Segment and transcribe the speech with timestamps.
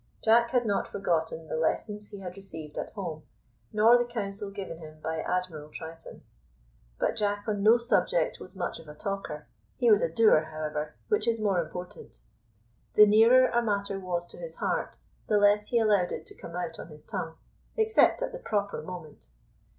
[0.23, 3.21] Jack had not forgotten the lessons he had received at home,
[3.71, 6.23] nor the counsel given him by Admiral Triton.
[6.97, 9.45] But Jack on no subject was much of a talker;
[9.77, 12.19] he was a doer, however, which is more important.
[12.95, 16.55] The nearer a matter was to his heart, the less he allowed it to come
[16.55, 17.35] out on his tongue,
[17.77, 19.27] except at the proper moment.